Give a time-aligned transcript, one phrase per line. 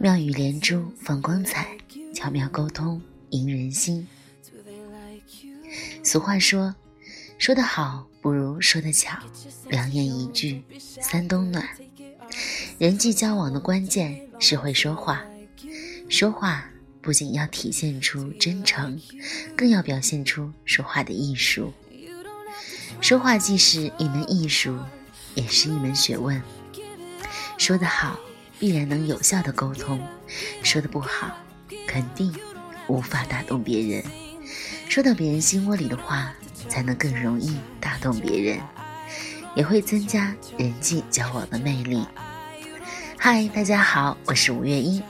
[0.00, 1.78] 妙语连珠，放光彩，
[2.12, 3.00] 巧妙沟通，
[3.30, 4.08] 赢人心。
[6.02, 6.74] 俗话说
[7.38, 9.16] ：“说得好不如说得巧。”
[9.70, 11.68] 良言一句三冬暖。
[12.78, 15.24] 人际交往的关键是会说话，
[16.08, 16.68] 说话
[17.00, 19.00] 不仅要体现出真诚，
[19.56, 21.72] 更要表现出说话的艺术。
[23.00, 24.76] 说话既是一门艺术，
[25.34, 26.40] 也是一门学问。
[27.58, 28.18] 说得好，
[28.58, 29.98] 必然能有效的沟通；
[30.62, 31.36] 说得不好，
[31.86, 32.34] 肯定
[32.88, 34.04] 无法打动别人。
[34.88, 36.34] 说到别人心窝里的话，
[36.68, 38.60] 才能更容易打动别人，
[39.54, 42.06] 也会增加人际交往的魅力。
[43.16, 45.02] 嗨，大家好，我是五月音，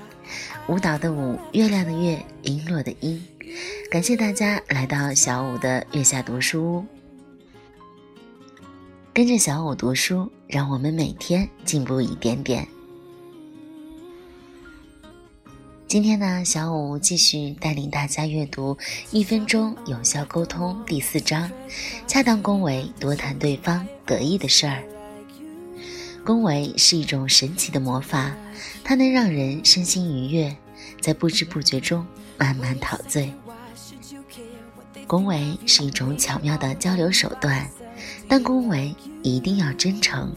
[0.66, 3.20] 舞蹈的舞，月亮的月，璎珞的璎。
[3.90, 6.86] 感谢大家来到小五的月下读书屋，
[9.14, 12.66] 跟着小五读书，让我们每天进步一点点。
[15.86, 18.74] 今天呢，小五继续带领大家阅读
[19.10, 21.50] 《一分钟有效沟通》第四章，
[22.06, 24.82] 恰当恭维，多谈对方得意的事儿。
[26.24, 28.34] 恭维是一种神奇的魔法，
[28.82, 30.56] 它能让人身心愉悦，
[31.02, 32.06] 在不知不觉中
[32.38, 33.30] 慢慢陶醉。
[35.06, 37.68] 恭维是一种巧妙的交流手段，
[38.28, 40.34] 但恭维一定要真诚，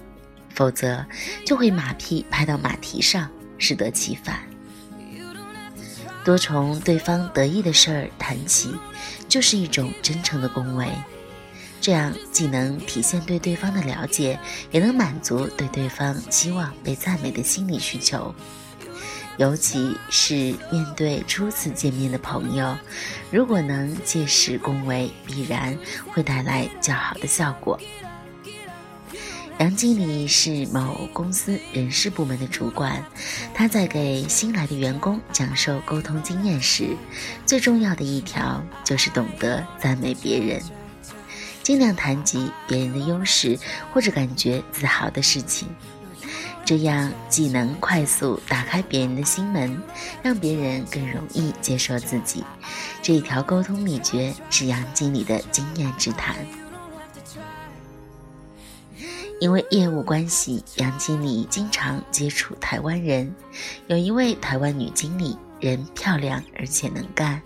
[0.53, 1.05] 否则
[1.45, 4.39] 就会马屁拍到马蹄上，适得其反。
[6.23, 8.73] 多从对方得意的事儿谈起，
[9.27, 10.87] 就是一种真诚的恭维。
[11.79, 14.39] 这样既能体现对对方的了解，
[14.71, 18.33] 也能满足对对方期望被赞美的心理需求。
[19.37, 22.77] 尤其是面对初次见面的朋友，
[23.31, 25.77] 如果能借势恭维，必然
[26.13, 27.79] 会带来较好的效果。
[29.59, 33.01] 杨经理是某公司人事部门的主管，
[33.53, 36.95] 他在给新来的员工讲授沟通经验时，
[37.45, 40.61] 最重要的一条就是懂得赞美别人，
[41.63, 43.57] 尽量谈及别人的优势
[43.93, 45.69] 或者感觉自豪的事情，
[46.65, 49.79] 这样既能快速打开别人的心门，
[50.23, 52.43] 让别人更容易接受自己。
[53.03, 56.35] 这一条沟通秘诀是杨经理的经验之谈。
[59.39, 63.31] 因为业务关系，杨经理经常接触台湾人。
[63.85, 67.39] 有一位台湾女经理，人漂亮而且能干，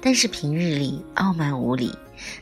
[0.00, 1.94] 但是平日里傲慢无礼，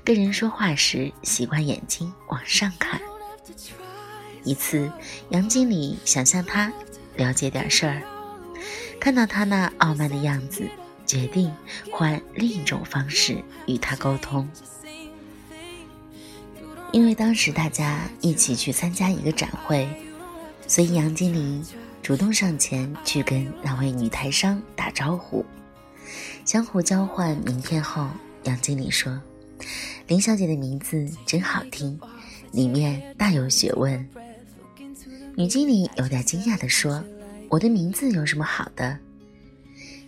[0.04, 3.00] 跟人说话时习惯眼睛往上看。
[4.44, 4.90] 一次，
[5.30, 6.72] 杨经理想向她
[7.16, 8.02] 了解点事儿，
[8.98, 10.68] 看到她那傲慢的样子，
[11.06, 11.52] 决定
[11.90, 14.48] 换另一种方式与她沟通。
[16.92, 19.88] 因为当时大家一起去参加一个展会，
[20.66, 21.64] 所以杨经理
[22.02, 25.44] 主动上前去跟那位女台商打招呼。
[26.44, 28.08] 相互交换名片后，
[28.42, 29.18] 杨经理说
[30.06, 31.98] ：“林小姐的名字真好听，
[32.50, 34.06] 里面大有学问。”
[35.36, 37.04] 女经理有点惊讶地说
[37.50, 38.98] ：“我的名字有什么好的？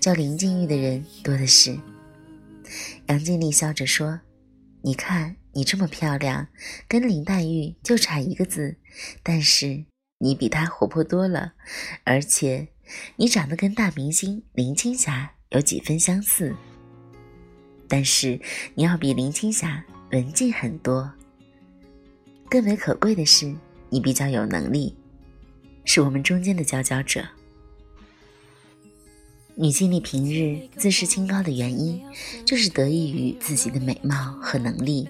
[0.01, 1.79] 叫林静玉的人多的是。”
[3.07, 4.21] 杨经理笑着说
[4.83, 6.49] ：“你看。”你这么漂亮，
[6.89, 8.77] 跟林黛玉就差一个字，
[9.23, 9.85] 但是
[10.19, 11.53] 你比她活泼多了，
[12.03, 12.67] 而且
[13.15, 16.53] 你长得跟大明星林青霞有几分相似，
[17.87, 18.41] 但是
[18.75, 21.09] 你要比林青霞文静很多。
[22.51, 23.55] 更为可贵的是，
[23.91, 24.93] 你比较有能力，
[25.85, 27.25] 是我们中间的佼佼者。
[29.57, 32.03] 女经理平日自视清高的原因，
[32.45, 35.09] 就是得益于自己的美貌和能力，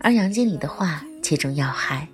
[0.00, 2.08] 而杨经理的话切中要害，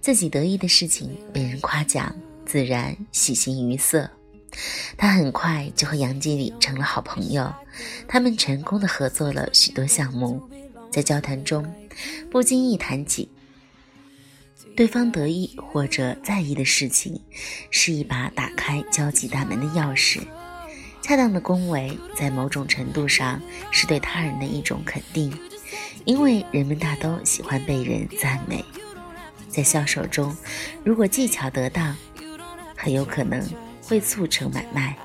[0.00, 2.12] 自己得意的事情被人夸奖，
[2.44, 4.10] 自然喜形于色。
[4.96, 7.54] 他很快就和杨经理成了好朋友，
[8.08, 10.42] 他们成功的合作了许多项目，
[10.90, 11.64] 在交谈中，
[12.28, 13.28] 不经意谈起
[14.76, 17.20] 对方得意或者在意的事情，
[17.70, 20.20] 是一把打开交际大门的钥匙。
[21.02, 23.40] 恰当的恭维，在某种程度上
[23.70, 25.36] 是对他人的一种肯定，
[26.04, 28.64] 因为人们大都喜欢被人赞美。
[29.48, 30.34] 在销售中，
[30.84, 31.96] 如果技巧得当，
[32.76, 33.42] 很有可能
[33.82, 34.96] 会促成买卖。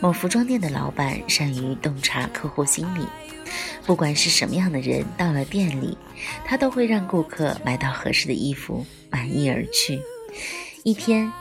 [0.00, 3.06] 某服装店的老板善于洞察客户心理，
[3.86, 5.96] 不管是什么样的人到了店里，
[6.44, 9.98] 他都会让顾客买到合适的衣服，满意而去。
[10.82, 11.32] 一天，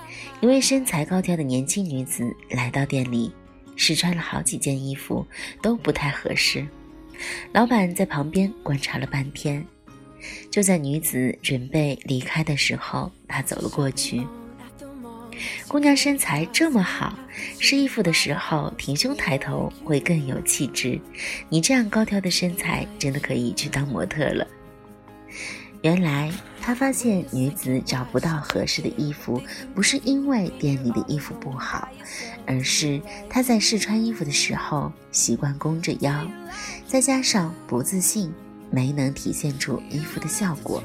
[0.42, 3.31] 一位身材高挑的年轻女子来到店里。
[3.77, 5.27] 试穿了好几件衣服，
[5.62, 6.65] 都不太合适。
[7.51, 9.65] 老板在旁边观察了半天，
[10.50, 14.25] 就在女子准备离开的时候，他走了过去，
[15.67, 17.17] 姑娘身材这么好，
[17.59, 20.99] 试衣服的时候挺胸抬头会更有气质。
[21.49, 24.47] 你这样高挑的身材，真的可以去当模特了。
[25.81, 29.39] 原来他发现女子找不到合适的衣服，
[29.75, 31.88] 不是因为店里的衣服不好，
[32.47, 32.99] 而是
[33.29, 36.27] 她在试穿衣服的时候习惯弓着腰，
[36.88, 38.33] 再加上不自信，
[38.71, 40.83] 没能体现出衣服的效果。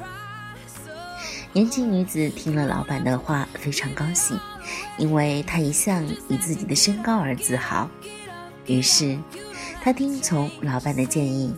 [1.53, 4.39] 年轻女子听了老板的话，非常高兴，
[4.97, 7.89] 因为她一向以自己的身高而自豪。
[8.67, 9.17] 于是，
[9.83, 11.53] 她听从老板的建议，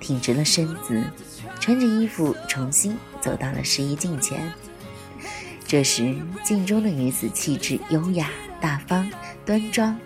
[0.00, 1.02] 挺直了身子。
[1.60, 4.50] 穿着衣服重新走到了试衣镜前，
[5.64, 8.30] 这时镜中的女子气质优雅、
[8.60, 9.08] 大方、
[9.44, 9.96] 端庄，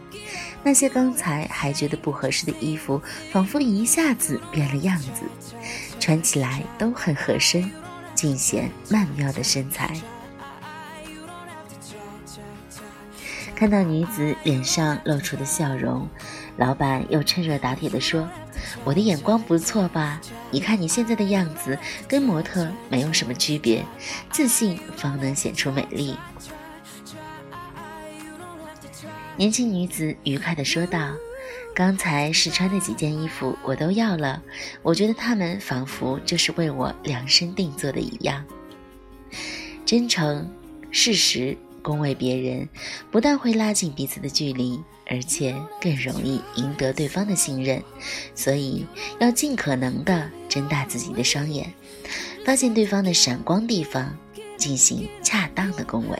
[0.65, 3.00] 那些刚才还觉得不合适的衣服，
[3.32, 5.23] 仿佛一下子变了样子，
[6.00, 7.70] 穿起来都很合身，
[8.15, 9.95] 尽显曼妙的身材。
[13.55, 16.09] 看到女子脸上露出的笑容，
[16.57, 18.29] 老板又趁热打铁地说。
[18.83, 20.21] 我的眼光不错吧？
[20.51, 21.79] 你看你现在的样子，
[22.09, 23.85] 跟模特没有什么区别。
[24.31, 26.17] 自信方能显出美丽。
[29.37, 31.13] 年轻女子愉快地说道
[31.75, 34.41] ：“刚才试穿的几件衣服我都要了，
[34.82, 38.44] 我觉得它们仿佛就是为我量身定做的一样。
[39.85, 40.50] 真诚、
[40.91, 42.67] 事实。”恭维别人，
[43.11, 47.82] 不但会拉近彼此的距离，而且更容易赢得对方的信任。
[48.35, 48.87] 所以
[49.19, 51.70] 要尽可能的睁大自己的双眼，
[52.43, 54.17] 发现对方的闪光地方，
[54.65, 56.19] 进行恰当的恭维。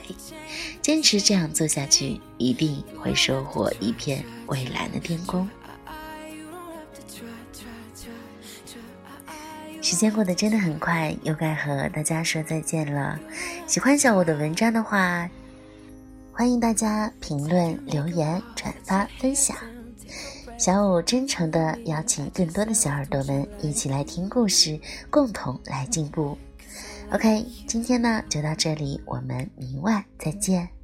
[0.79, 5.49] 坚持这样做下去，一定会收获一片蔚蓝的天空。
[9.81, 13.19] 时间过得真的很快，又该和大家说再见了。
[13.65, 15.27] 喜欢小五的文章的话。
[16.31, 19.57] 欢迎大家评论、留言、转发、分享。
[20.59, 24.77] 小五真诚的邀请更多的小耳朵们一起来听故事，
[25.09, 26.37] 共同来进步。
[27.11, 30.74] OK，今天呢就到这里，我们明晚再见。